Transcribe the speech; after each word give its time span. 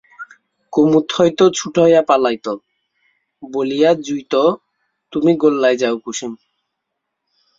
কুমুদ 0.73 1.07
হয়তো 1.15 1.43
ছুটয়া 1.49 2.01
পলাইত, 2.01 2.45
বলিয়া 3.43 3.91
যুইত 4.05 4.33
তুমি 5.13 5.31
গোল্লায় 5.37 5.77
যাও 5.77 5.95
কুসুম। 5.97 6.31